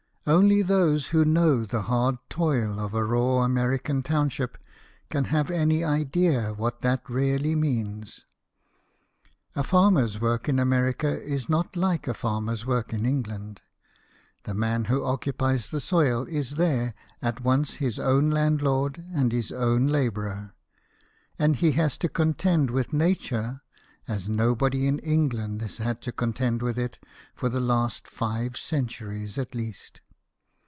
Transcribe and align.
Only 0.27 0.61
those 0.61 1.07
who 1.07 1.25
know 1.25 1.65
the 1.65 1.81
hard 1.81 2.15
toil 2.29 2.79
of 2.79 2.93
a 2.93 3.03
raw 3.03 3.39
American 3.41 4.03
township 4.03 4.55
can 5.09 5.23
have 5.25 5.49
any 5.49 5.83
idea 5.83 6.53
what 6.53 6.81
that 6.81 7.09
really 7.09 7.55
means. 7.55 8.27
A 9.55 9.63
farmer's 9.63 10.21
work 10.21 10.47
in 10.47 10.59
America 10.59 11.07
is 11.23 11.49
not 11.49 11.75
like 11.75 12.07
a 12.07 12.13
farmer's 12.13 12.67
work 12.67 12.93
in 12.93 13.03
England. 13.03 13.61
The 14.43 14.53
man 14.53 14.85
who 14.85 15.03
occupies 15.03 15.69
the 15.69 15.79
soil 15.79 16.25
is 16.27 16.51
there 16.51 16.93
at 17.19 17.43
once 17.43 17.77
his 17.77 17.97
own 17.97 18.29
landlord 18.29 18.99
and 19.11 19.31
his 19.31 19.51
own 19.51 19.87
labourer; 19.87 20.53
and 21.39 21.55
he 21.55 21.71
has 21.71 21.97
to 21.97 22.07
contend 22.07 22.69
with 22.69 22.91
JAMES 22.91 22.99
GARFIELD, 22.99 23.19
CANAL 23.23 23.41
BOY. 23.41 23.47
137 24.05 24.29
nature 24.29 24.29
as 24.29 24.29
nobody 24.29 24.87
in 24.87 24.99
England 24.99 25.61
has 25.63 25.79
had 25.79 25.99
to 26.03 26.11
con 26.11 26.31
tend 26.33 26.61
with 26.61 26.77
it 26.77 26.99
for 27.33 27.49
the 27.49 27.59
last 27.59 28.07
five 28.07 28.55
centuries 28.55 29.39
at 29.39 29.55
least. 29.55 29.99